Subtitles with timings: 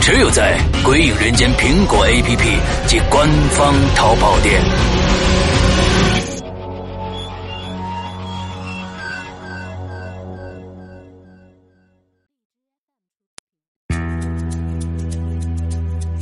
[0.00, 4.60] 只有在《鬼影人间》苹果 APP 及官方淘宝店。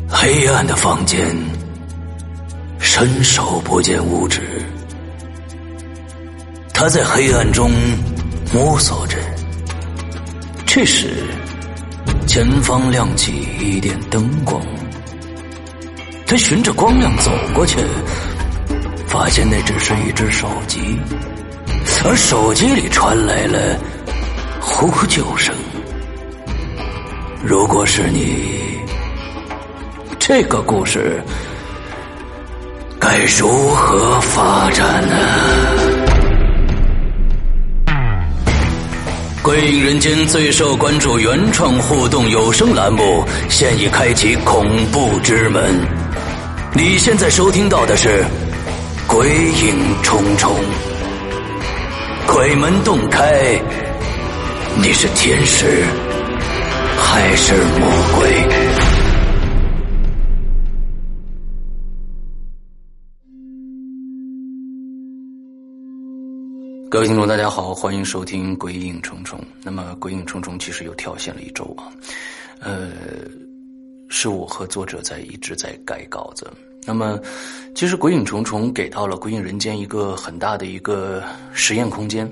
[0.08, 1.34] 黑暗的房间，
[2.80, 4.42] 伸手不见五指。
[6.74, 7.70] 他在黑暗中
[8.52, 9.16] 摸索着。
[10.66, 11.24] 这时。
[12.38, 14.62] 前方亮起一点灯光，
[16.24, 17.80] 他循着光亮走过去，
[19.08, 20.78] 发现那只是一只手机，
[22.04, 23.76] 而手机里传来了
[24.60, 25.52] 呼救声。
[27.42, 28.78] 如果是你，
[30.20, 31.20] 这个故事
[33.00, 35.16] 该如何发展呢？
[39.48, 45.74] 《鬼影人间》最受关注原创互动有声栏目现已开启恐怖之门。
[46.74, 48.10] 你现在收听到的是
[49.06, 50.54] 《鬼影重重》，
[52.30, 53.58] 鬼门洞开，
[54.82, 55.82] 你是天使
[56.98, 58.67] 还是魔鬼？
[66.90, 69.38] 各位听众，大家好，欢迎收听《鬼影重重》。
[69.62, 71.92] 那么，《鬼影重重》其实又跳线了一周啊，
[72.60, 72.92] 呃，
[74.08, 76.50] 是我和作者在一直在改稿子。
[76.86, 77.20] 那么，
[77.74, 81.22] 其实《鬼影重重》给到了《鬼影人间》一个很大的一个
[81.52, 82.26] 实验空间。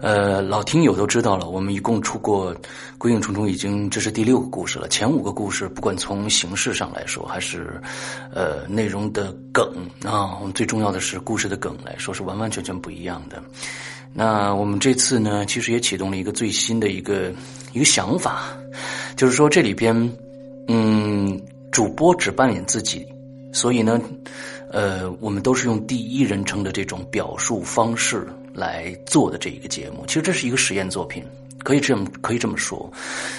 [0.00, 2.54] 呃，老听友都知道了，我们一共出过
[2.98, 4.86] 《鬼影重重》，已经这是第六个故事了。
[4.88, 7.80] 前五个故事，不管从形式上来说，还是
[8.32, 9.72] 呃内容的梗
[10.04, 13.42] 啊，我们最重要的是故事的梗来说，是完完全全不一样的。
[14.12, 17.32] 那我们这次呢，其实也启动了一个最新的一个
[17.72, 18.42] 一个想法，
[19.16, 19.94] 就是说这里边，
[20.68, 21.40] 嗯，
[21.72, 23.06] 主播只扮演自己，
[23.52, 24.00] 所以呢，
[24.70, 28.26] 呃，我们都是用第一人称的这种表述方式。
[28.56, 31.22] 来做的这一个节目，其实这是一个实验作品，
[31.62, 32.90] 可以这么可以这么说。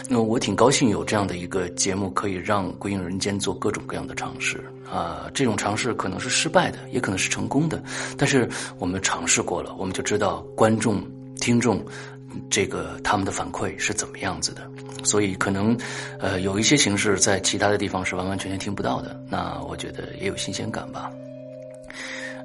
[0.08, 5.30] 那我挺高兴有这样的一个节目，可以让《归影人间》做各种各样的尝试啊。
[5.34, 7.82] 这种尝试可能是失败的，也可能是成功的，
[8.16, 8.48] 但是
[8.78, 11.04] 我们尝试过了，我们就知道观众、
[11.42, 11.84] 听众
[12.50, 14.62] 这个他们的反馈是怎么样子的。
[15.04, 15.78] 所以可能
[16.20, 21.10] 呃有一些形式在其他的地方是完完全全听不到的，那我觉得也有新鲜感吧。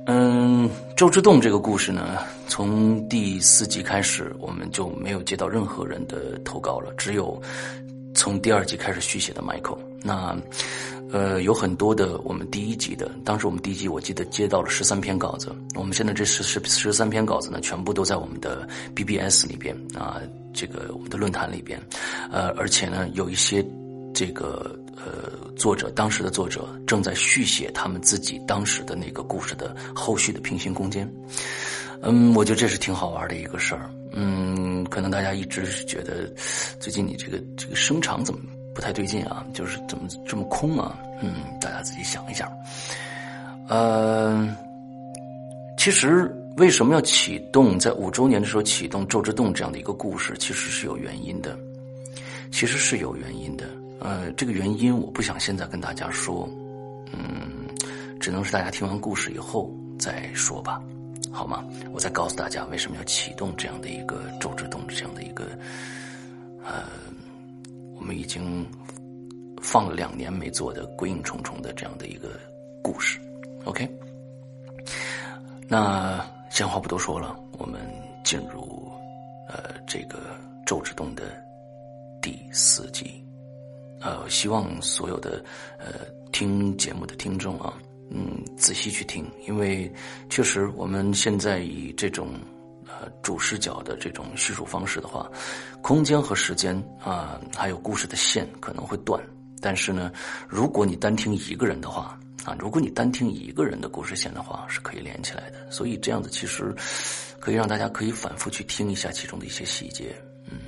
[0.06, 2.18] 嗯，周之洞这个故事呢，
[2.48, 7.40] 从第四集开始，我们就没有接到任何人的投稿了，只有
[8.12, 9.78] 从第二集开始续写的 Michael。
[10.02, 10.36] 那
[11.12, 20.20] 呃，有很多的我们第一集的，当时我们第一集我记得接到了十三篇稿子，我们现在这十十十三篇稿子呢，全部都在我们的 BBS 里边啊，
[20.52, 21.80] 这个我们的论坛里边，
[22.32, 23.64] 呃，而且呢，有一些
[24.12, 24.76] 这个。
[24.97, 31.10] 呃，作者当时的作者正在续写他们自己当时的那个故事的后续的平行空间。
[32.03, 33.91] 嗯，我觉得这是挺好玩的一个事儿。
[34.12, 36.31] 嗯，可能大家一直是觉得
[36.78, 38.41] 最近你这个这个声场怎么
[38.75, 39.47] 不太对劲啊？
[39.54, 40.98] 就是怎么这么空啊？
[41.22, 42.50] 嗯，大家自己想一下。
[43.69, 44.54] 呃，
[45.78, 51.56] 其实为什么要启动在五周年的时候启动《周之洞》这样的一个故事，其实是有原因的。
[52.50, 53.64] 其实是有原因的。
[54.04, 56.48] 呃，这个原因我不想现在跟大家说，
[57.12, 57.68] 嗯，
[58.18, 60.82] 只能是大家听完故事以后再说吧，
[61.30, 61.64] 好吗？
[61.92, 65.46] 我再告诉大家为什么要启动这样的一个周之洞这样的一个，
[66.64, 66.82] 呃，
[67.94, 68.66] 我们已经
[69.62, 72.28] 放了两年没做的鬼影重重的这样的一个
[72.82, 73.20] 故事
[73.64, 73.88] ，OK？
[75.69, 76.20] 那
[76.50, 77.81] 闲话不多说了，我们
[78.25, 78.90] 进入
[79.49, 80.19] 呃这个
[80.66, 81.22] 周之洞的
[82.20, 83.21] 第四集。
[84.02, 85.43] 呃，希望所有的
[85.78, 87.72] 呃听节目的听众啊，
[88.10, 89.90] 嗯，仔细去听，因为
[90.28, 92.31] 确实我们现在以这种
[92.87, 95.31] 呃主视角的这种叙述方式的话，
[95.82, 99.22] 空间和时间啊，还有故事的线可能会断。
[99.60, 100.10] 但是呢，
[100.49, 105.70] 如果你单听一个人的话啊，如果你单听一个人的故事线的话，是可以连起来的。
[105.70, 106.75] 所以这样子其实
[107.38, 110.12] 可以让大家可以反复去听一下其中的一些细节。
[110.50, 110.58] 嗯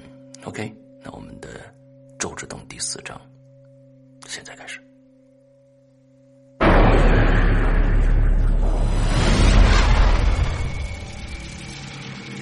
[0.45, 0.73] ，OK，
[1.03, 1.49] 那我们的。
[2.25, 3.21] 周之东第四章，
[4.27, 4.81] 现在开始。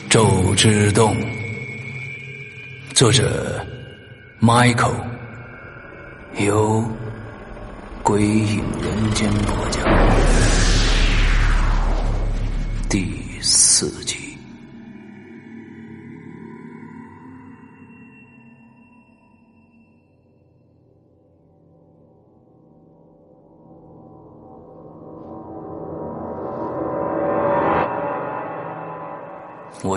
[0.08, 1.16] 周之洞，
[2.94, 3.66] 作者
[4.40, 5.04] Michael，
[6.38, 6.88] 由
[8.04, 9.82] 鬼影人间播讲，
[12.88, 14.21] 第四集。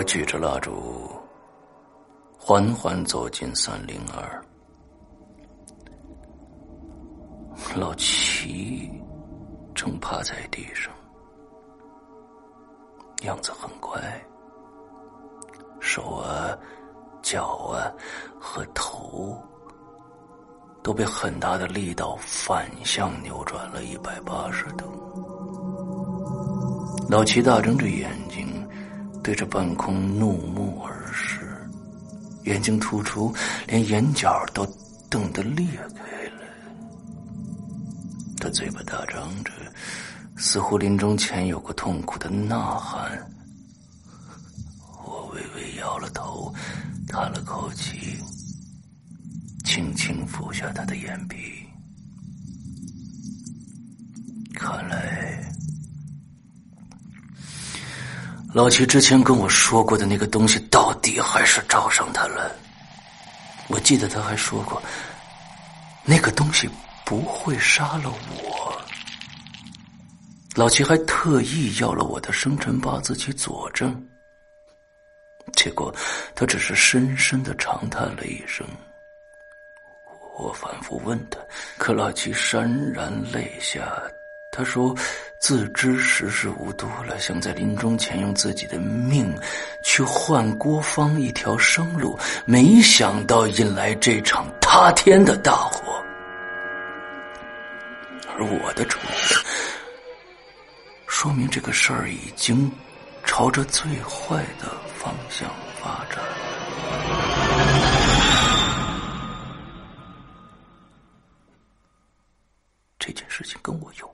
[0.06, 1.10] 举着蜡烛，
[2.38, 4.42] 缓缓走进三零二。
[7.76, 8.88] 老齐
[9.74, 10.94] 正趴在地上，
[13.24, 14.00] 样子很乖，
[15.80, 16.56] 手啊、
[17.20, 17.90] 脚啊
[18.40, 19.36] 和头
[20.84, 24.86] 都被很大的力道反向扭转了一百八十度。
[27.10, 28.45] 老齐大睁着眼睛。
[29.26, 31.40] 对着半空怒目而视，
[32.44, 33.34] 眼睛突出，
[33.66, 34.64] 连眼角都
[35.10, 36.44] 瞪得裂开了。
[38.38, 39.50] 他嘴巴大张着，
[40.36, 43.20] 似乎临终前有过痛苦的呐喊。
[45.04, 46.54] 我微微摇了头，
[47.08, 48.16] 叹了口气，
[49.64, 51.36] 轻轻抚下他的眼皮。
[54.54, 55.52] 看来。
[58.56, 62.56] 老齐之前跟我说过的那个东西，到底还是找上他了。
[63.68, 64.82] 我记得他还说过，
[66.06, 66.66] 那个东西
[67.04, 68.10] 不会杀了
[68.42, 68.82] 我。
[70.54, 73.94] 老齐还特意要了我的生辰八字去佐证，
[75.52, 75.94] 结果
[76.34, 78.66] 他只是深深的长叹了一声。
[80.38, 81.38] 我反复问他，
[81.76, 82.62] 可老齐潸
[82.94, 83.86] 然泪下。
[84.50, 84.96] 他说
[85.38, 89.32] ：“自知时日无多了，想在临终前用自己的命
[89.84, 96.02] 去换郭芳一条生路，没想到引来这场塌天的大祸。
[98.38, 99.34] 而我的主意，
[101.06, 102.70] 说明这个事儿已经
[103.24, 105.48] 朝着最坏的方向
[105.80, 106.22] 发展。
[112.98, 114.05] 这件事情跟我有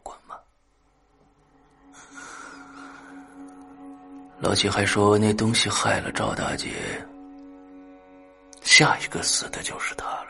[4.42, 6.70] 老七还说那东西害了赵大姐，
[8.64, 10.26] 下一个死的就是他了。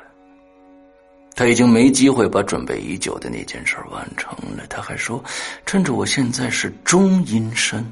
[1.35, 4.67] 他已经没机会把准备已久的那件事完成了。
[4.69, 5.25] 他还说，
[5.65, 7.91] 趁着我现在是中阴身，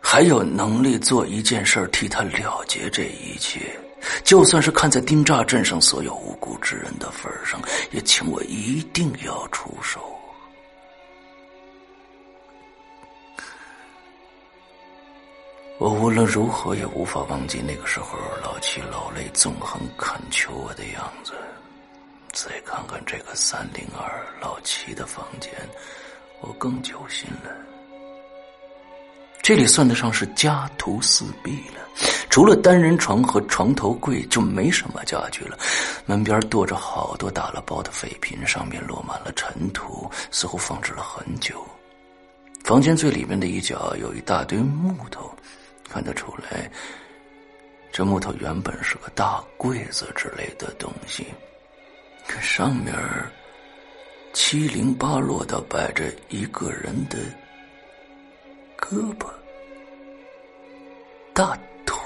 [0.00, 3.60] 还有能力做一件事替他了结这一切，
[4.24, 7.60] 就算是看在丁栅镇上所有无辜之人的份上，
[7.90, 10.00] 也请我一定要出手。
[15.80, 21.32] 我无论如何也无法忘记那个时候老七老泪纵横恳求我的样子。
[22.34, 25.50] 再看看这个三零二老七的房间，
[26.42, 27.50] 我更揪心了。
[29.40, 31.80] 这里算得上是家徒四壁了，
[32.28, 35.58] 除了单人床和床头柜，就没什么家具了。
[36.04, 41.66] 门边垛着好多打了包的废品，上面落满了尘土，似乎放置了很久。
[42.64, 45.34] 房间最里面的一角有一大堆木头。
[45.92, 46.70] 看得出来，
[47.90, 51.26] 这木头原本是个大柜子之类的东西，
[52.28, 52.94] 可上面
[54.32, 57.18] 七零八落的摆着一个人的
[58.78, 59.26] 胳膊、
[61.34, 61.98] 大腿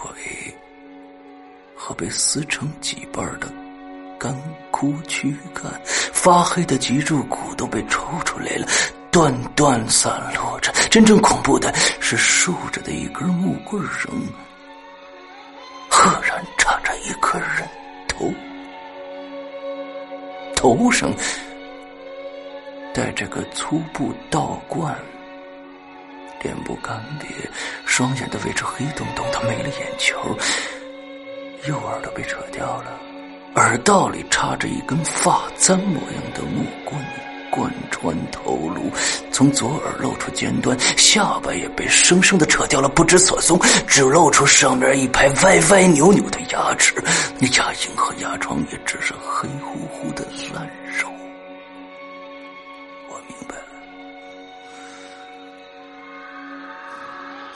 [1.77, 3.53] 和被撕成几瓣的
[4.19, 4.35] 干
[4.71, 8.67] 枯躯干，发黑的脊柱骨都被抽出来了。
[9.15, 14.11] 断断散落着，真正恐怖的是竖着的一根木棍上，
[15.89, 17.49] 赫然插着一颗人
[18.09, 18.29] 头，
[20.57, 21.09] 头上
[22.93, 24.93] 戴着个粗布道冠，
[26.43, 27.27] 脸部干瘪，
[27.87, 30.19] 双眼的位置黑洞洞的，没了眼球，
[31.69, 32.99] 右耳朵被扯掉了，
[33.55, 37.01] 耳道里插着一根发簪模样的木棍。
[37.55, 38.91] 贯穿头颅，
[39.31, 43.57] 从左耳露出尖端，下巴也被生生的扯掉了，不知所踪，
[43.87, 46.93] 只露出上面一排歪歪扭扭的牙齿，
[47.39, 50.69] 那牙龈和牙床也只是黑乎乎的烂
[50.99, 51.09] 肉。
[53.09, 53.63] 我明白了，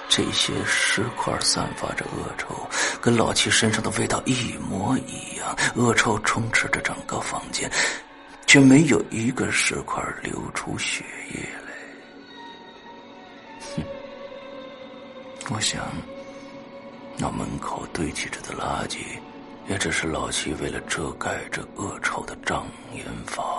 [0.09, 2.55] 这些尸块散发着恶臭，
[3.01, 7.69] 跟老七身上的味道一模一样，恶臭充斥着整个房间。
[8.49, 11.75] 却没有一个石块流出血液来。
[13.77, 13.85] 哼，
[15.51, 15.85] 我想，
[17.19, 18.97] 那门口堆积着的垃圾，
[19.69, 23.58] 也只是老七为了遮盖这恶臭的障眼法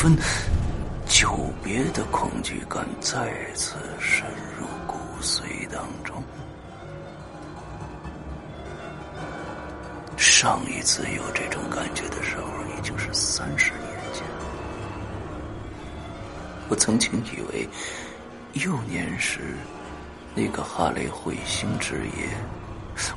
[0.00, 0.16] 分
[1.06, 4.24] 久别的恐惧感再次深
[4.58, 6.24] 入骨髓当中。
[10.16, 12.46] 上一次有这种感觉的时候，
[12.78, 14.24] 已经是三十年前。
[16.70, 17.68] 我曾经以为，
[18.54, 19.40] 幼年时
[20.34, 22.26] 那个哈雷彗星之夜，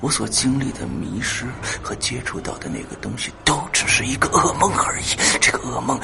[0.02, 1.46] 我所经历的迷失
[1.82, 5.06] 和接触到的那个东西，都只是一个噩梦而已。
[5.40, 5.98] 这个噩梦，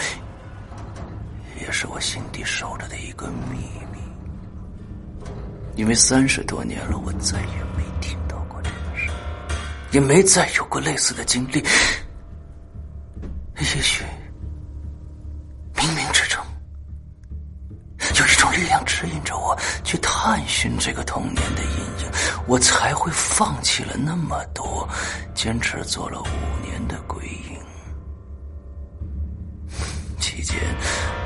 [1.69, 3.59] 也是我心底守着的一个秘
[3.93, 3.99] 密。
[5.75, 9.07] 因为三十多年了，我再也没听到过这个事。
[9.91, 11.63] 也没再有过类似的经历。
[13.59, 14.03] 也许
[15.75, 16.43] 冥冥之中
[18.15, 22.11] 有一种力量指引着我去探寻这个童年的阴影，
[22.47, 24.89] 我才会放弃了那么多，
[25.35, 26.68] 坚持做了五年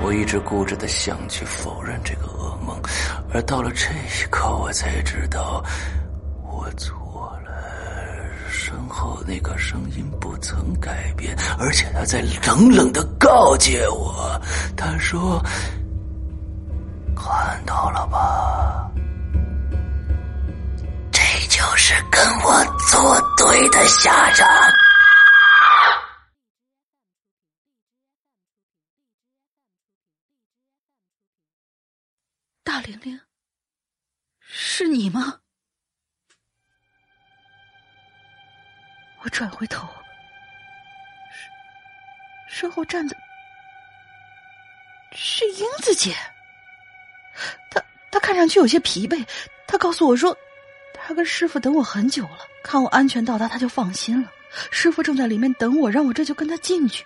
[0.03, 2.77] 我一直固执的想去否认这个噩梦，
[3.33, 5.63] 而到了这一刻，我才知道
[6.43, 7.51] 我错了。
[8.49, 14.39] 身后那个声音不曾改变，而且他在冷冷的告诫我
[14.75, 15.41] ：“他说，
[17.15, 18.91] 看到了吧，
[21.11, 24.45] 这就是跟我作对的下场。”
[32.65, 33.19] 大玲玲，
[34.39, 35.39] 是你吗？
[39.21, 39.87] 我转回头，
[42.49, 43.15] 身后站的
[45.13, 46.13] 是英子姐。
[47.71, 49.25] 她她看上去有些疲惫，
[49.65, 50.37] 她告诉我说，
[50.93, 54.29] 她跟师傅等我很久了，看我安全到达，她就放心了。
[54.71, 57.05] 师傅正在里面等我，让我这就跟他进去。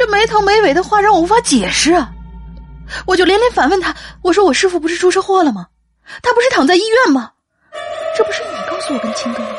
[0.00, 2.10] 这没头没尾的话让我无法解释啊！
[3.04, 5.66] 我就连连反问他，我说我师傅不是出车祸了吗？
[6.22, 7.30] 他不是躺在医院吗？
[8.16, 9.56] 这不是你告诉我跟青哥的吗？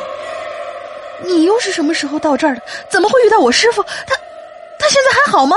[1.27, 2.61] 你又是什么时候到这儿的？
[2.89, 3.83] 怎么会遇到我师傅？
[3.83, 4.15] 他
[4.79, 5.55] 他现在还好吗？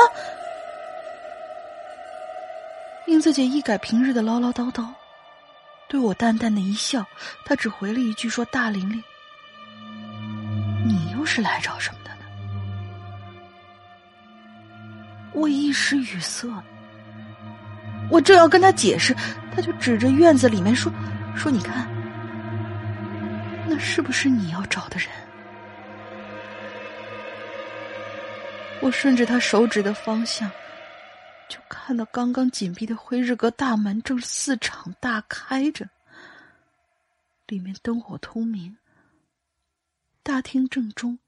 [3.07, 4.85] 英子姐一改平日的唠唠叨叨，
[5.89, 7.03] 对我淡淡的一笑，
[7.47, 9.03] 她只回了一句说：“大玲玲，
[10.87, 11.97] 你又是来找什么
[15.35, 16.49] 我一时语塞，
[18.11, 19.15] 我正要跟他解释，
[19.55, 20.91] 他就指着院子里面说
[21.37, 21.87] ：“说你看。”
[23.69, 25.09] 那是不是你要找的人？
[28.81, 30.51] 我顺着他手指的方向，
[31.49, 35.89] 就看到刚刚紧闭的灰日阁大门正四敞大开着，
[37.47, 38.77] 里面灯火通明。
[40.23, 41.19] 大厅正中，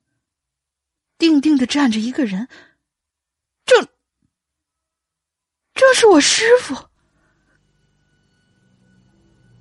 [1.18, 2.48] 定定的站着一个人，
[3.64, 3.88] 正
[5.76, 6.74] 正是我师傅。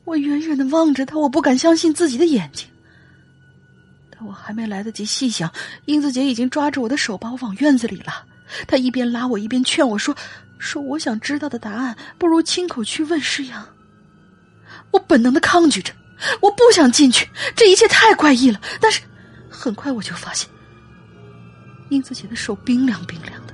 [0.05, 2.67] 我远远的望着他，我不敢相信自己的眼睛。
[4.09, 5.51] 但我还没来得及细想，
[5.85, 8.25] 英子姐已经抓着我的手把我往院子里拉。
[8.65, 10.15] 她一边拉我，一边劝我说
[10.57, 13.67] ：“说我想知道的答案，不如亲口去问师阳。”
[14.91, 15.91] 我本能的抗拒着，
[16.39, 18.61] 我不想进去，这一切太怪异了。
[18.79, 19.01] 但是
[19.49, 20.47] 很快我就发现，
[21.89, 23.53] 英子姐的手冰凉冰凉的，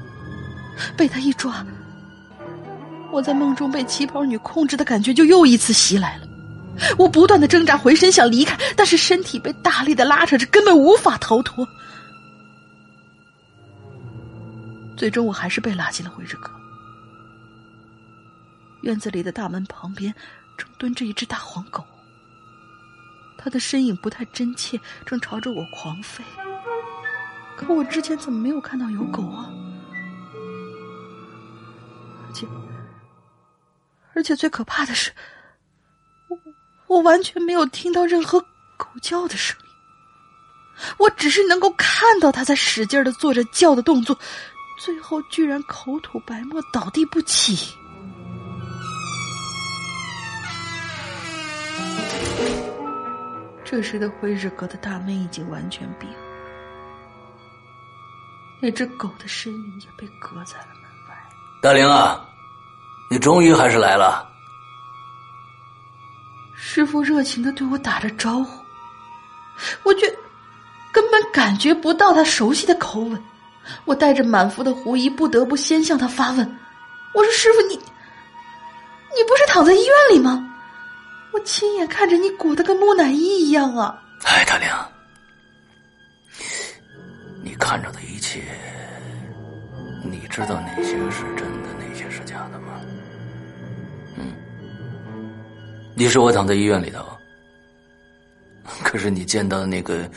[0.96, 1.66] 被她一抓，
[3.12, 6.28] 我在梦中被旗袍女控制的感觉就又一次袭来了。
[6.98, 11.68] 我不断的挣扎，回身想离开，但是身体被大力的拉扯着，根本无法逃脱。
[14.96, 16.50] 最终，我还是被拉进了回日阁。
[18.82, 20.14] 院子里的大门旁边，
[20.58, 21.84] 正蹲着一只大黄狗。
[23.38, 26.22] 它的身影不太真切，正朝着我狂吠。
[27.58, 29.52] 可我之前怎么没有看到有狗啊？
[32.28, 32.48] 而且，
[34.16, 35.12] 而且最可怕的是。
[36.28, 36.38] 我
[36.88, 38.40] 我完全没有听到任何
[38.78, 39.66] 狗叫的声音。
[40.98, 44.18] 我只是能够看到他在使劲的做着叫的动作，
[44.80, 47.76] 最后居然口吐白沫，倒地不起。
[53.64, 56.14] 这时的灰日阁的大门已经完全闭合，
[58.62, 61.30] 那只狗的身影也被隔在了门外。
[61.62, 62.28] 大玲啊，
[63.12, 64.26] 你终于还是来了。
[66.56, 68.64] 师傅热情的对我打着招呼，
[69.84, 70.08] 我却
[70.94, 73.22] 根本感觉不到他熟悉的口吻。
[73.84, 76.58] 我带着满腹的狐疑，不得不先向他发问
[77.14, 80.48] ：“我说师傅，你你不是躺在医院里吗？”
[81.36, 84.02] 我亲眼看着你裹得跟木乃伊一样啊！
[84.24, 84.90] 哎，大娘，
[87.44, 88.42] 你看着的一切，
[90.02, 92.61] 你知道哪些是真的，哪些是假的吗？
[96.02, 97.06] 你说我躺在医院里头，
[98.84, 100.10] 可是你见到的那个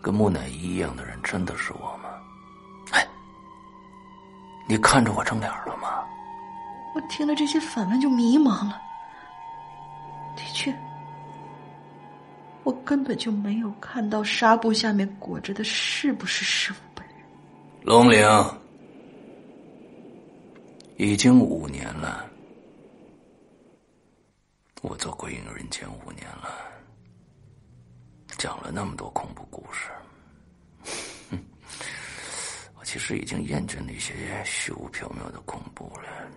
[0.00, 2.08] 跟木乃伊一样的人，真的是我吗？
[2.92, 3.06] 哎，
[4.66, 6.02] 你看着我正脸了吗？
[6.94, 8.80] 我听了这些反问就迷茫了。
[10.34, 10.74] 的确，
[12.62, 17.16] 我根本就没有看到纱布下面裹着的是不是师傅本人。
[17.82, 18.26] 龙陵，
[20.96, 22.24] 已经五年了，
[24.86, 26.50] 我做鬼影人间五年了，
[28.36, 29.90] 讲了那么多恐怖故事，
[32.78, 34.12] 我其实已经厌倦那些
[34.44, 36.28] 虚无缥缈的恐怖了。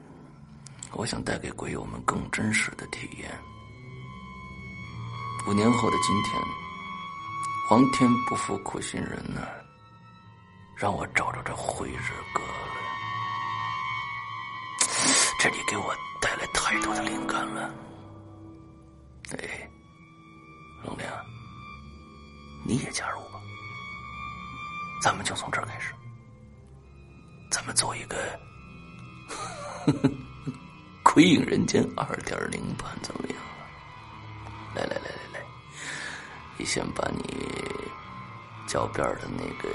[0.93, 3.29] 我想带给鬼友们更真实的体验。
[5.49, 6.41] 五年后的今天，
[7.67, 9.41] 皇天不负苦心人呢，
[10.73, 12.47] 让我找着这灰日阁了。
[15.37, 17.69] 这里给我带来太多的灵感了。
[19.31, 19.69] 哎，
[20.85, 21.05] 龙玲，
[22.65, 23.39] 你也加入吧，
[25.01, 25.93] 咱们就从这儿开始，
[27.51, 28.17] 咱们做一个
[31.03, 33.37] 《鬼影人间》二点零版，怎么样？
[34.75, 35.39] 来来来来来。
[36.57, 37.23] 你先把你
[38.67, 39.69] 脚边的那个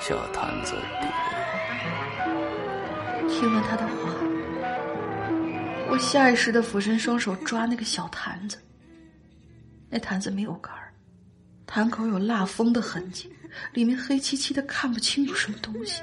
[0.00, 1.06] 小坛子递
[3.28, 3.92] 给听了他的话，
[5.94, 8.56] 我下意识的俯身双手抓那个小坛子。
[9.88, 10.90] 那坛子没有盖儿，
[11.68, 13.30] 坛口有蜡封的痕迹，
[13.72, 16.02] 里面黑漆漆的，看不清有什么东西。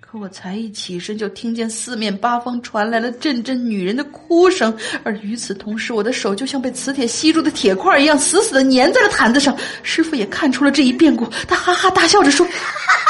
[0.00, 9.54] 可我才一起身，就听见四面八方传来了阵阵女人的哭声，而与此同时，我的手就像被磁铁吸住的铁块一样，死死的粘在了坛子上。
[9.82, 12.46] 师傅也看出了这一变故，他哈哈大笑着说：“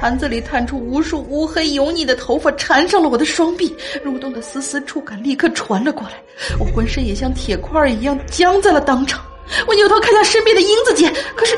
[0.00, 6.14] 盘子里探出无数乌黑油腻的头发，缠上了我的双臂，蠕动的丝丝触感立刻传了过来，
[6.58, 9.24] 我浑身也像铁块一样僵在了当场。
[9.66, 11.56] 我扭头看向身边的英子姐，可是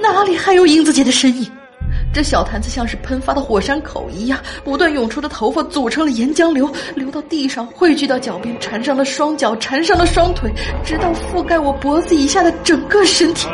[0.00, 1.50] 哪里还有英子姐的身影？
[2.18, 10.52] 这小坛子像是喷发的火山口一样，不断涌出的头发组成了岩浆流，流到地上，汇聚到脚边，缠上了双脚，缠上了双腿，
[10.84, 13.46] 直到覆盖我脖子以下的整个身体。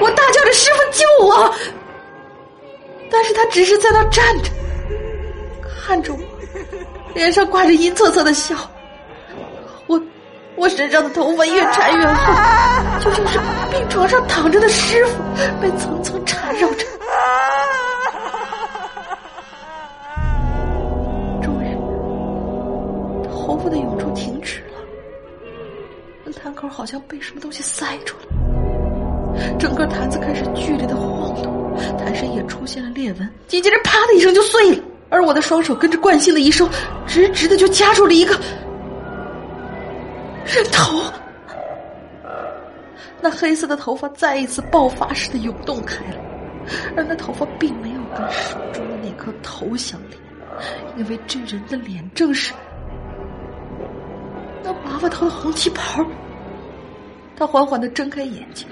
[0.00, 1.54] 我大叫着：“师傅，救我！”
[3.12, 4.50] 但是他只是在那站着，
[5.84, 6.20] 看着我，
[7.12, 8.56] 脸上挂着阴恻恻的笑。
[9.88, 10.00] 我，
[10.56, 12.32] 我身上的头发越缠越厚，
[13.00, 13.38] 就像是
[13.70, 15.18] 病床上躺着的师傅
[15.60, 16.86] 被层层缠绕着。
[16.86, 17.89] 啊
[23.50, 24.78] 头发的涌出停止了，
[26.24, 31.76] 那坛口好像被什么东西塞住了，整个坛子开始剧烈的晃动。
[31.98, 36.68] 坛身也出现了裂纹，紧接着啪的一声就碎了，而我的双手跟着惯性的一收，
[37.08, 38.38] 直直的就夹住了一个
[40.44, 41.02] 人头。
[43.20, 46.20] 那黑色的头发再一次爆发似的涌动开了，
[46.96, 50.20] 而那头发并没有跟手中的那颗头相连，
[50.96, 52.54] 因为这人的脸正是
[54.62, 56.04] 那娃娃头的红旗袍。
[57.36, 58.66] 他缓缓的睁开眼睛，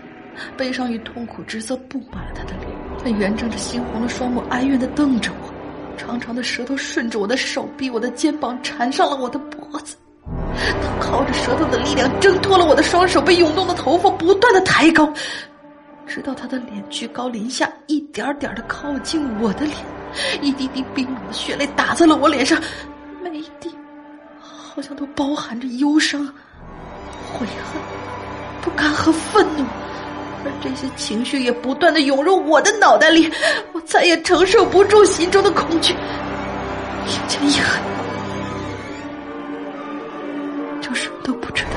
[0.57, 2.69] 悲伤与痛苦之色布满了他的脸。
[3.03, 5.53] 他圆睁着猩红的双目，哀怨的瞪着我，
[5.97, 9.97] 长长的舌头顺着我的手臂、我的肩膀缠上了我的脖子。
[10.55, 15.11] 他靠着舌头的力量挣脱了我的双手，被涌动的头发不断的抬高，
[16.07, 19.77] 直到他的脸居高临下，一点点的靠近我的脸，
[20.43, 22.61] 一滴滴冰冷的血泪打在了我脸上，
[24.79, 26.25] 好像都包含着忧伤、
[27.33, 27.83] 悔恨、
[28.63, 29.65] 不甘和愤怒。
[30.45, 33.29] 而这些情绪也不断的涌入我的脑袋里，
[33.73, 37.81] 我再也承受不住心中的恐惧，眼前一黑，
[40.81, 41.71] 就什么都不知道。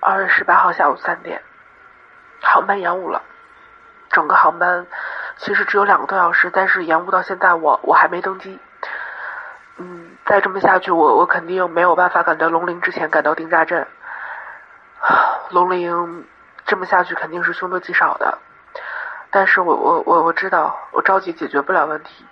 [0.00, 1.40] 二月十八号下午三点，
[2.44, 3.22] 航班延误了。
[4.10, 4.86] 整个航班
[5.38, 8.60] 其实只有两个多小时，但是延误到现在，我我还没登机。
[9.78, 13.86] 嗯，再这么下去，我我肯定没有办法赶到龙陵之前赶到定扎镇。
[15.50, 16.24] 龙陵
[16.64, 18.38] 这么下去肯定是凶多吉少的，
[19.30, 22.24] 但是我我我我知道我着急解决不了问题，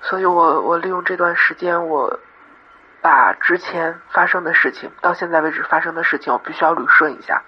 [0.00, 2.18] 所以我我利用这段时间我。
[3.02, 7.40] 把之前发生的事情，到现在为止发生的事情，我必须要捋顺一下。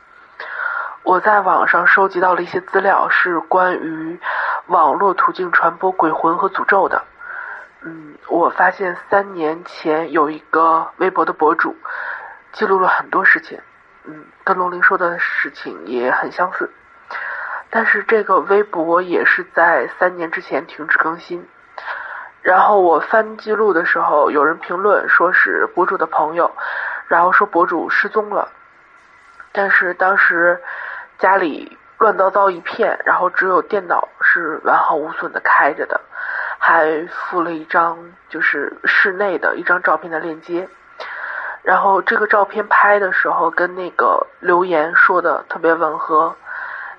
[1.09, 4.21] 我在网上收集到了一些资料，是关于
[4.67, 7.03] 网络途径传播鬼魂和诅咒的。
[7.81, 11.75] 嗯，我发现三年前有一个微博的博主
[12.53, 13.59] 记录了很多事情，
[14.05, 16.71] 嗯，跟龙鳞说的事情也很相似。
[17.71, 21.49] 但是这个微博也是在三年之前停止更新。
[22.43, 26.55] 然后我翻记录的时候，有人评论说是博主的朋友，
[27.07, 28.51] 然后说博主失踪了。
[29.51, 30.63] 但是当时
[31.19, 36.01] 家里乱糟糟一片，然后只有电脑是完好无损的开着的，
[36.59, 40.69] 还附了一张就是室内的一张照片的链接。
[41.63, 46.37] 然后这个照片拍的时候跟那个留言说的特别吻合，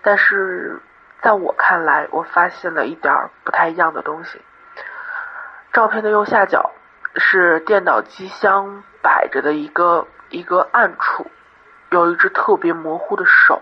[0.03, 0.79] 但是
[1.21, 4.41] 在我看来，我发现了一点不太一样的东西。
[5.71, 6.71] 照片的右下角
[7.15, 11.25] 是电脑机箱摆着的一个一个暗处，
[11.89, 13.61] 有一只特别模糊的手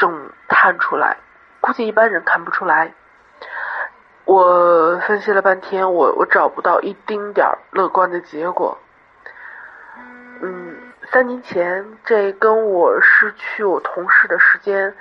[0.00, 1.18] 正探出来，
[1.60, 2.94] 估计一般人看不出来。
[4.24, 8.78] 我分析了半天，我我找不到一丁点儿乐观的结果。
[10.40, 14.94] 嗯，三年前这跟我失去我同事的时间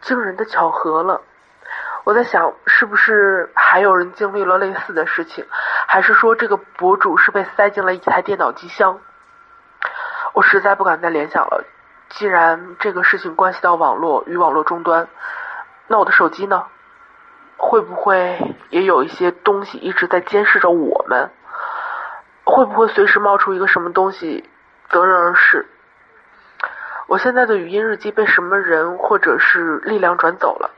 [0.00, 1.20] 惊人的巧合了。
[2.04, 5.44] 我在想，是不是还有人经历了类似的事情，
[5.86, 8.98] 还是说这个博主是被塞进了一台电脑机箱？
[10.32, 11.62] 我实在不敢再联想了。
[12.10, 15.08] 既然这个事情关系到网络与网络终端，
[15.86, 16.66] 那我的手机呢？
[17.56, 18.38] 会不会
[18.70, 21.30] 也有一些东西一直在监视着我们？
[22.44, 24.48] 会不会随时冒出一个什么东西
[24.88, 25.66] 得人而噬？
[27.06, 30.70] 我现在的语音日记被什么人或者是力量转走了？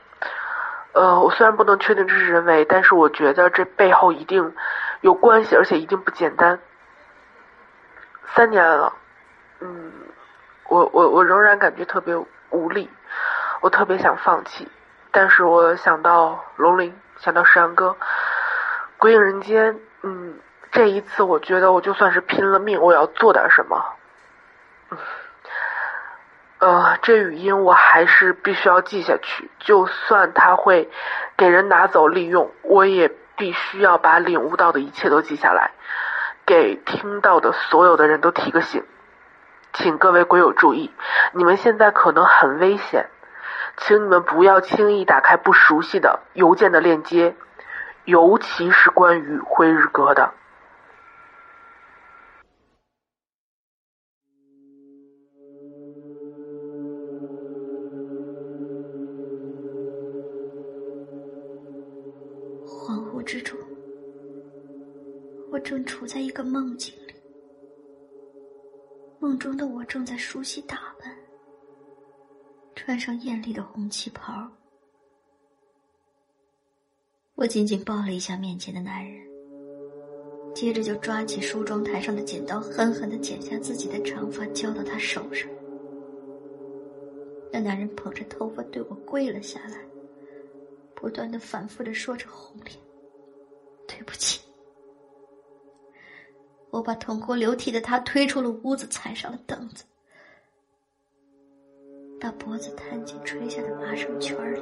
[0.93, 4.53] 呃，我虽然不能确定这是人为，但是我觉得这背后一定
[5.01, 6.59] 有关系，而且一定不简单。
[8.35, 8.93] 三年了，
[9.61, 9.91] 嗯，
[10.69, 12.15] 我我我仍然感觉特别
[12.49, 12.89] 无力，
[13.61, 14.67] 我特别想放弃，
[15.11, 17.95] 但是我想到龙鳞，想到石阳哥，
[18.97, 20.39] 鬼影人间，嗯，
[20.71, 23.83] 这一次我觉得我就算是拼了命，我要做点什么。
[26.59, 30.89] 呃，这语音我还是必须要记下去，就算他会
[31.35, 35.71] 给人拿走利用，我也必须要把领悟到的一切都记下来，
[36.45, 38.85] 给听到的所有的人都提个醒。
[39.73, 40.91] 请各位鬼友注意，
[41.33, 43.09] 你们现在可能很危险，
[43.77, 47.35] 请你们不要轻易打开不熟悉的邮件的链接，
[48.05, 50.33] 尤其是关于辉日哥的。
[62.65, 63.57] 恍惚之中，
[65.51, 67.02] 我正处在一个梦境。
[69.23, 71.17] 梦中的我正在梳洗打扮，
[72.75, 74.45] 穿上艳丽的红旗袍。
[77.35, 79.25] 我紧紧抱了一下面前的男人，
[80.53, 85.49] 接着就抓起梳妆台上的剪刀，狠狠的剪下自己的长发，交到他手上。
[87.49, 89.77] 那男人捧着头发对我跪了下来，
[90.93, 92.77] 不断的反复的说着红脸。
[93.87, 94.41] 对不起，
[96.73, 99.83] 我把痛哭流涕的他推出了屋子，踩上了凳子，
[102.19, 104.59] 把脖子探进垂下的麻绳圈里，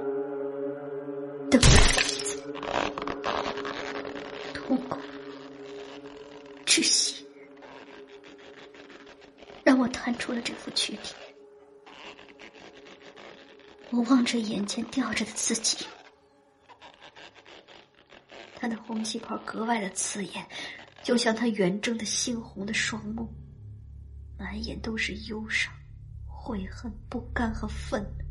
[4.53, 4.97] 痛苦、
[6.65, 7.25] 窒息，
[9.63, 11.15] 让我弹出了这副躯体。
[13.89, 15.85] 我望着眼前吊着的自己。
[18.57, 20.45] 他的红旗袍格外的刺眼，
[21.03, 23.27] 就像他圆睁的猩红的双目，
[24.37, 25.73] 满眼都是忧伤、
[26.27, 28.23] 悔恨、不甘和愤怒，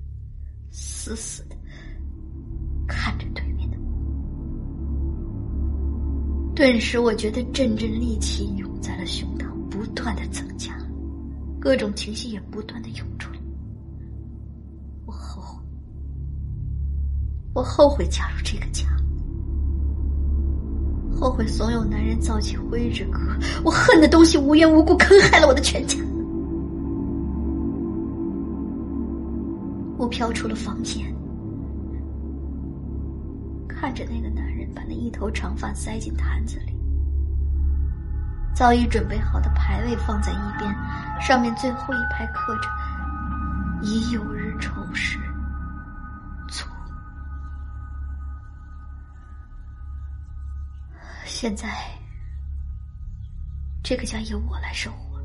[0.71, 1.57] 死死的
[2.87, 3.91] 看着对面的我。
[6.55, 10.73] 顿时我觉得阵阵戾气涌在了胸膛，不断的增加，
[11.61, 13.41] 各种情绪也不断的涌出来。
[15.07, 15.65] 我后悔，
[17.55, 18.87] 我后悔加入这个家，
[21.21, 23.21] 后悔怂恿男人造起辉日阁，
[23.63, 25.99] 我恨的东西无缘无故坑害了我的全家。
[29.99, 31.05] 我飘出了房间，
[33.69, 36.75] 看着那个男人把那一头长发塞进坛子里，
[38.55, 40.75] 早已准备好的牌位放在一边，
[41.21, 42.69] 上面最后一排刻着
[43.87, 45.19] “已有日丑时，
[51.41, 51.71] 现在，
[53.83, 55.17] 这个家由我来守护。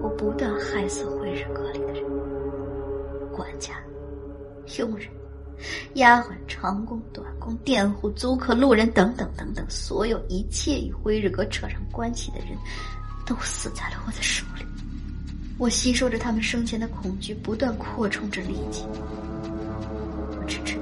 [0.00, 2.04] 我不断害死会日阁里的人。
[3.32, 3.74] 管家、
[4.78, 5.08] 佣人、
[5.94, 12.50] 丫鬟、长工、短工、佃户、租客、路人等等等等，所有一切与辉日阁扯上关系的人，
[13.26, 14.64] 都死在了我的手里。
[15.58, 18.84] 我吸收着他们生前的恐惧，不断扩充着力气。
[20.38, 20.75] 我只知，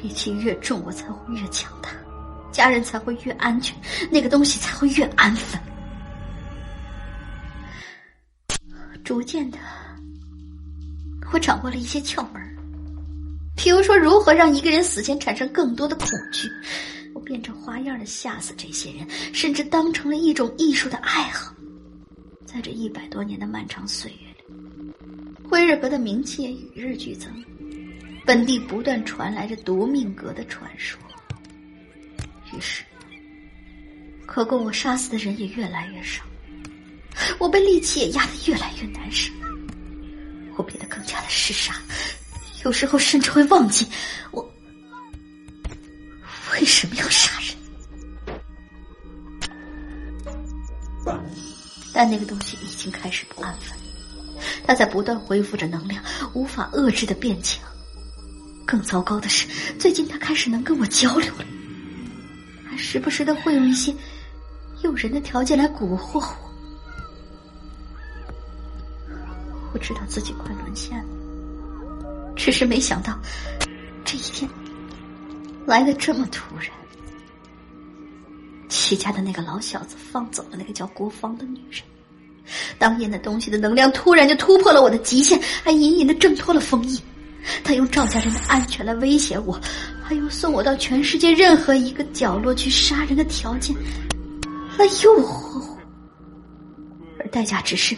[0.00, 1.90] 戾气越重，我才会越强大，
[2.52, 3.76] 家人才会越安全，
[4.10, 5.60] 那个东西才会越安分。
[9.04, 9.58] 逐渐的。
[11.32, 12.42] 我掌握了一些窍门，
[13.54, 16.48] 比如说如何让一个人死前产生更多的恐惧。
[17.14, 21.52] 我变着花样的吓死这些人，甚至当成了一种艺术的爱好。
[22.46, 27.30] 在这一百多年的漫长岁月里，辉日阁的名气也与日俱增，
[28.28, 31.00] 本地不断传来着夺命阁的传说。
[32.52, 32.82] 于是，
[34.26, 36.22] 可供我杀死的人也越来越少，
[37.38, 39.32] 我被戾气也压得越来越难受。
[40.58, 41.76] 我变得更加的嗜杀，
[42.66, 43.88] 有时候甚至会忘记
[44.30, 44.46] 我
[46.52, 47.56] 为什么要杀人。
[51.94, 53.74] 但那个东西已经开始不安分，
[54.66, 57.66] 它在不断恢复着能量，无法遏制的变强。
[58.68, 61.44] 更糟糕的是，最近他开始能跟我交流了，
[62.68, 63.94] 还时不时的会用一些
[64.82, 66.36] 诱人的条件来蛊惑我。
[69.72, 71.04] 我知道自己快沦陷了，
[72.36, 73.18] 只是没想到
[74.04, 74.50] 这一天
[75.64, 76.66] 来的这么突然。
[78.68, 81.80] 齐家的那个老小子放走了那个叫郭芳的女人，
[82.78, 87.00] 当年那东西的能量突然就突破了我的极限，还隐隐的挣脱了封印。
[87.64, 89.60] 他用赵家人的安全来威胁我，
[90.02, 93.74] 还有送我到全世界任何一个角落去杀人的条件
[94.76, 95.78] 来诱惑我，
[97.18, 97.96] 而代价只是。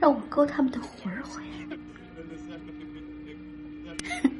[0.00, 1.48] 让我勾他们的魂儿回来。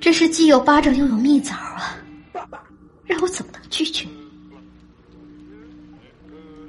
[0.00, 1.96] 这是既有巴掌又有蜜枣啊，
[3.04, 4.08] 让我怎么能拒绝？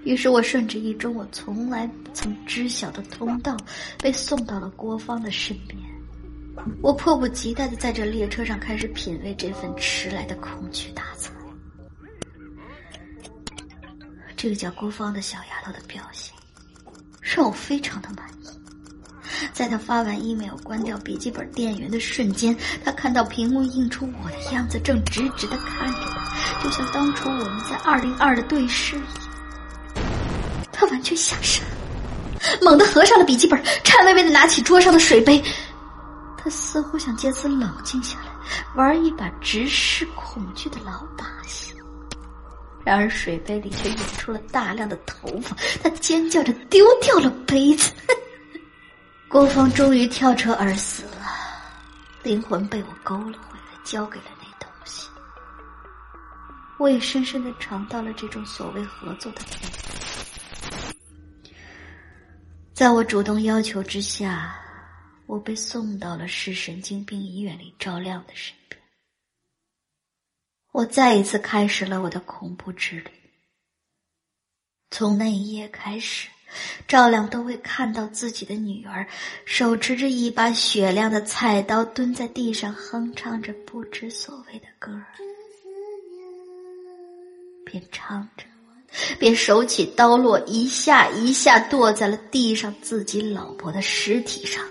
[0.05, 3.57] 于是我顺着一种我从来不曾知晓的通道，
[4.01, 5.77] 被送到了郭芳的身边。
[6.81, 11.33] 我迫不及待的在这列车上开始品味这份迟来的恐惧大餐。
[14.37, 16.33] 这个叫郭芳的小丫头的表现
[17.19, 18.47] 让我非常的满意。
[19.53, 29.24] 在她发完 email、关掉笔记本电源的瞬间，她看到屏幕映出我的样子，正直直的看着她，就像当初我们在二零二的对视一样。
[30.85, 31.63] 她完全吓傻，
[32.61, 35.43] 猛地合上了笔记本，颤巍巍的拿起桌上的水杯。
[36.37, 38.31] 他似乎想借此冷静下来，
[38.75, 41.73] 玩一把直视恐惧的老把戏。
[42.83, 47.91] 然而水杯里却涌出了大量的头发，他尖叫着丢掉了杯子。
[49.27, 51.25] 郭峰终于跳车而死了，
[52.21, 55.09] 灵魂被我勾了回来，交给了那东西。
[56.77, 59.71] 我也深深的尝到了这种所谓合作的甜。
[62.75, 64.53] 在我主动要求之下，
[65.27, 68.81] 我被送到了市神经病医院里赵亮的身边。
[70.73, 73.09] 我再一次开始了我的恐怖之旅。
[74.91, 76.27] 从那一夜开始，
[76.85, 79.07] 赵亮都会看到自己的女儿
[79.45, 85.07] 手持着一把雪亮的菜刀，蹲在地上哼唱着不知所谓的歌儿，
[87.63, 88.43] 边唱着，
[89.19, 94.63] 便手起刀落，一下一下剁在了地上自己老婆的尸体上，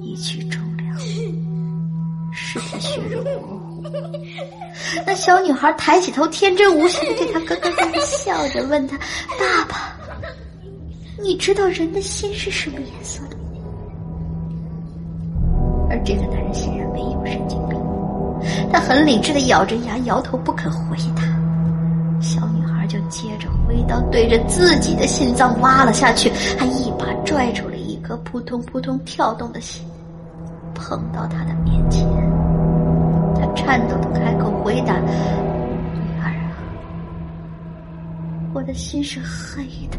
[0.00, 0.82] 一曲终了。
[2.32, 3.82] 尸体血肉模糊，
[5.04, 8.96] 那小女孩抬起头，天真无邪的对他咯咯咯的笑着，问他
[9.38, 9.96] ：“爸爸，
[11.20, 13.36] 你知道人的心是什么颜色的？”
[15.90, 17.76] 而这个男人显然没有神经病，
[18.72, 21.22] 他很理智的咬着牙，摇头不肯回答。
[23.08, 29.84] 接着挥刀对着自己的心脏挖了下去，还一把拽出了一颗扑通扑通跳动的心，
[30.74, 32.06] 捧到他的面前。
[33.34, 34.98] 他颤抖的开口回答
[35.94, 36.52] ：“女儿啊，
[38.52, 39.98] 我的心是黑的。”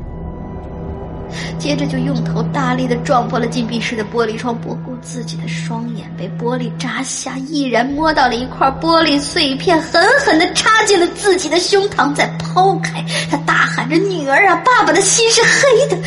[1.57, 13.03] 接着就用头大力的撞破了禁闭室的玻璃窗，不顾自己的双眼被玻璃扎瞎，毅然摸到了一块玻璃碎片，狠狠的插进了自己的胸膛，再抛开。
[13.29, 16.01] 他大喊着：“女儿啊，爸爸的心是黑的。”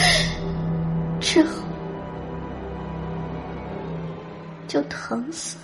[1.21, 1.51] 之后
[4.67, 5.63] 就疼死了。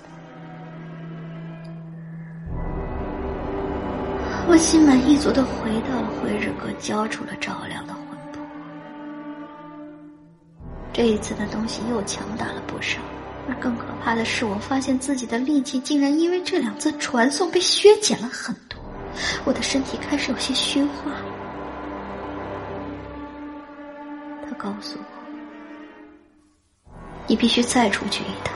[4.47, 7.98] 我心满意足的回到了辉日阁，交出了赵亮的。
[10.99, 12.99] 这一次的东西又强大了不少，
[13.49, 18.81] 而更可怕的是，我发现自己的力气竟然因为这两次传送被削减了很多，
[19.45, 21.13] 我的身体开始有些虚化。
[24.45, 25.05] 他告诉我
[27.29, 28.53] ：“你必须再出去一趟。”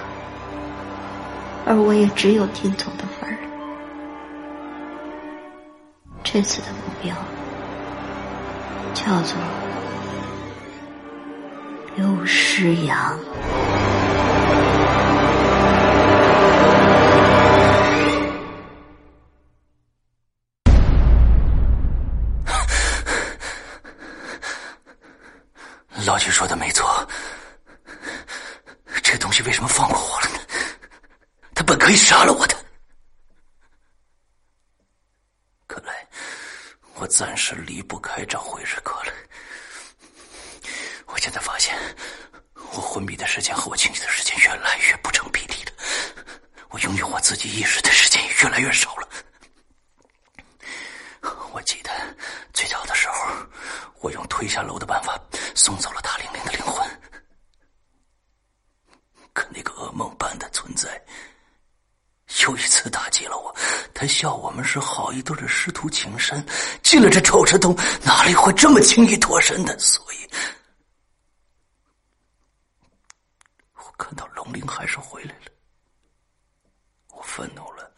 [1.64, 3.48] 而我也只有听从的份儿了。
[6.24, 7.14] 这次的目标
[8.94, 9.37] 叫做。
[11.94, 13.18] 刘诗阳，
[26.07, 27.07] 老徐说的没错，
[29.02, 30.38] 这东西为什么放过我了呢？
[31.55, 32.57] 他本可以杀了我的，
[35.68, 36.07] 看来
[36.94, 39.12] 我暂时离不开这回日阁了。
[41.22, 41.72] 现在发现，
[42.72, 45.70] 我昏迷的时间和我清醒的时间越来越不成比例了。
[46.70, 49.08] 我拥有我自己意识的时间也越来越少了。
[51.52, 51.92] 我记得
[52.52, 53.14] 最早的时候，
[54.00, 55.16] 我用推下楼的办法
[55.54, 56.85] 送走了大玲玲的灵魂。
[59.32, 61.00] 可那个噩梦般的存在，
[62.42, 63.54] 又一次打击了我。
[63.94, 66.44] 他笑我们是好一对的师徒情深，
[66.82, 69.78] 进了这臭石洞，哪里会这么轻易脱身的
[70.12, 70.28] 以。
[73.98, 75.52] 看到龙鳞还是回来了，
[77.12, 77.88] 我愤怒了，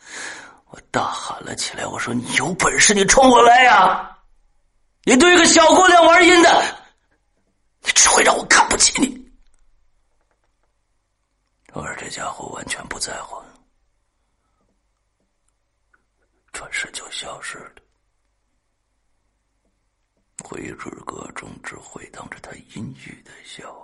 [0.66, 2.12] 我大喊了起来：“我说
[2.86, 4.18] 是，你冲我来呀！
[5.04, 6.86] 你对一个小姑娘玩阴的，
[7.80, 9.32] 你只会让我看不起你。”
[11.72, 13.42] 而这家伙完全不在乎，
[16.52, 17.72] 转身就消失了。
[20.44, 20.74] 回日
[21.06, 23.83] 阁中只回荡着他阴郁的笑。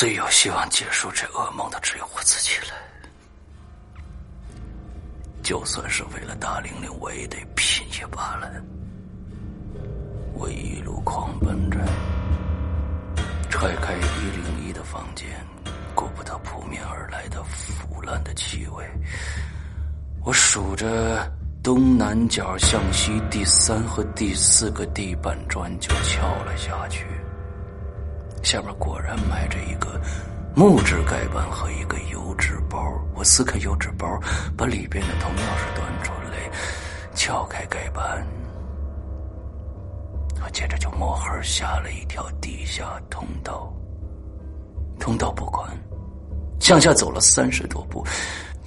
[0.00, 2.74] 最有希望结束这噩梦的只有我自己了。
[5.42, 8.50] 就算是为了大玲玲，我也得拼一把了。
[10.32, 11.78] 我一路狂奔着，
[13.50, 15.28] 踹开一零一的房间，
[15.94, 18.82] 顾不得扑面而来的腐烂的气味。
[20.24, 21.30] 我数着
[21.62, 27.04] 东南角向西第三和第四个地板砖，就敲了下去。
[28.42, 30.00] 下面果然埋着一个
[30.54, 32.78] 木质盖板和一个油纸包。
[33.14, 34.06] 我撕开油纸包，
[34.56, 36.50] 把里边的铜钥匙端出来，
[37.14, 38.26] 撬开盖板。
[40.42, 43.72] 我接着就摸黑下了一条地下通道。
[44.98, 45.68] 通道不宽，
[46.58, 48.04] 向下走了三十多步。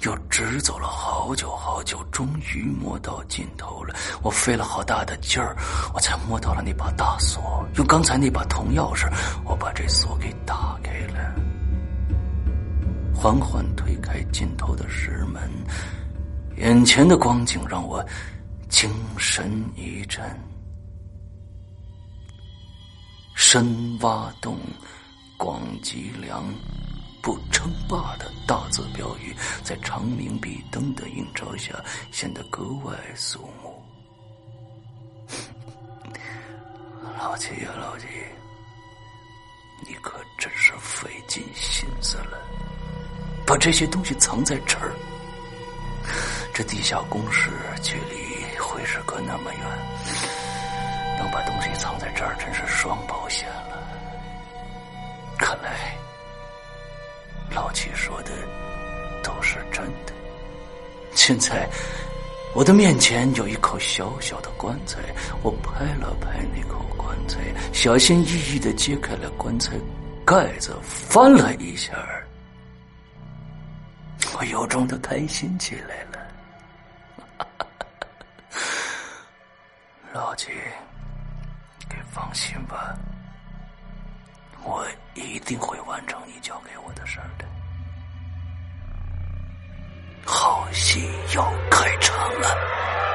[0.04, 3.94] 又直走了好久好久，终于摸到尽头了。
[4.22, 5.56] 我费了好大的劲儿，
[5.94, 7.66] 我才摸到了那把大锁。
[7.76, 9.10] 用刚才那把铜钥匙，
[9.44, 11.34] 我把这锁给打开了。
[13.14, 15.50] 缓缓推开尽头的石门，
[16.58, 18.04] 眼前的光景让我
[18.68, 20.22] 精神一振。
[23.34, 24.58] 深挖洞，
[25.38, 26.44] 广积粮。
[27.24, 31.72] 不称霸的大字标语，在长明壁灯的映照下
[32.12, 33.82] 显得格外肃穆。
[37.18, 38.06] 老七呀，老七，
[39.86, 42.38] 你可真是费尽心思了，
[43.46, 44.92] 把这些东西藏在这儿。
[46.52, 47.50] 这地下工事
[47.82, 49.62] 距离会日阁那么远，
[51.18, 53.82] 能把东西藏在这儿，真是双保险了。
[55.38, 55.96] 看来。
[57.50, 58.32] 老七说的
[59.22, 60.12] 都是真的，
[61.14, 61.68] 现在，
[62.54, 64.98] 我的面前有一口小小的棺材，
[65.42, 67.38] 我拍了拍那口棺材，
[67.72, 69.72] 小心翼翼的揭开了棺材
[70.24, 71.92] 盖子，翻了一下
[74.36, 76.18] 我由衷的开心起来了。
[80.12, 80.48] 老吉，
[81.88, 82.98] 你放心吧，
[84.64, 84.84] 我
[85.14, 87.44] 一定会完成你交给我的事儿的。
[90.24, 93.13] 好戏要开场了。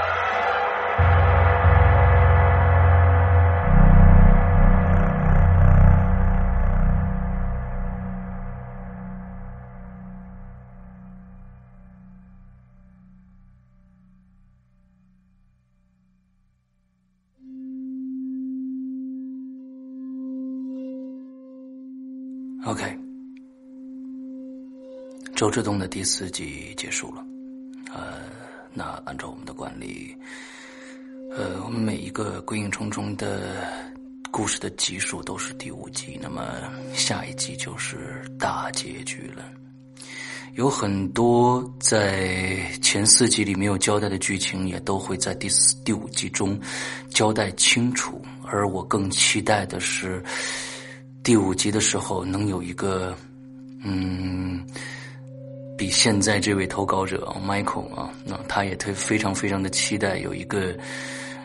[25.39, 27.25] 周志东的第四集结束了。
[27.93, 28.23] 呃，
[28.73, 30.13] 那按照我们的惯例，
[31.31, 33.65] 呃，我们每一个《鬼影重重》的
[34.31, 36.43] 故事的集数都是第五集，那么
[36.93, 39.45] 下一集就是大结局了。
[40.55, 46.59] 有很多在前四集里没有交代的剧情，也都会在第四、第五集中
[47.11, 48.21] 交代清楚。
[48.43, 50.21] 而我更期待的是。
[51.23, 53.15] 第五集的时候，能有一个，
[53.83, 54.65] 嗯，
[55.79, 60.77] 比现在这位投稿者 Michael 啊，那他也特非常非常的期待有一个，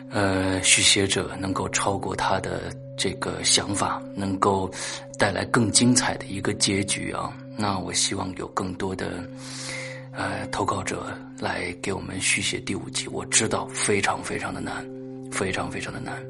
[0.09, 2.63] 呃，续写者能够超过他的
[2.97, 4.69] 这个想法，能够
[5.17, 7.31] 带来更精彩的一个结局啊。
[7.55, 9.23] 那我希望有更多的，
[10.11, 13.07] 呃，投稿者来给我们续写第五集。
[13.07, 14.85] 我知道非常非常的难，
[15.31, 16.21] 非常非常的难，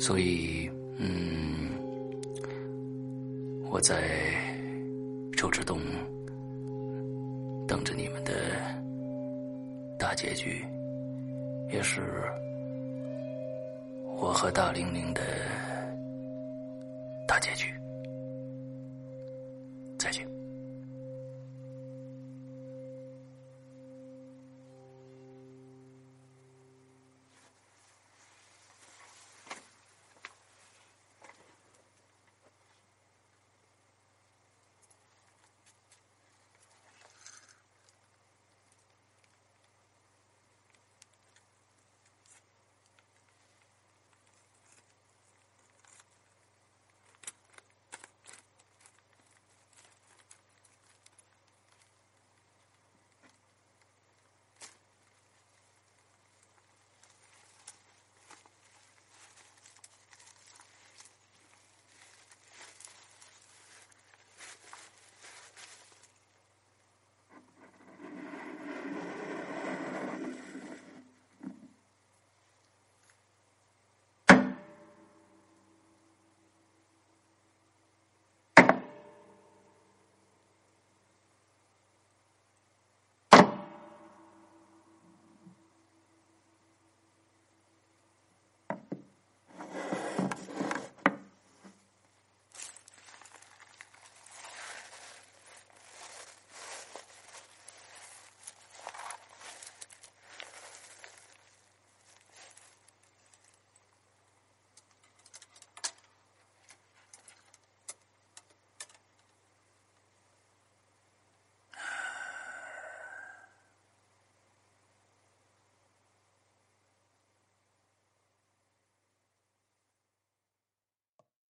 [0.00, 1.68] 所以，嗯。
[3.70, 4.04] 我在
[5.36, 5.80] 周之东
[7.66, 8.32] 等着你们的
[9.98, 10.64] 大结局，
[11.70, 12.00] 也是
[14.16, 15.22] 我和大玲玲的
[17.26, 17.72] 大结局。
[19.98, 20.33] 再见。